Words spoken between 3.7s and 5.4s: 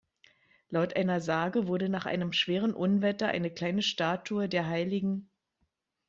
Statue der Hl.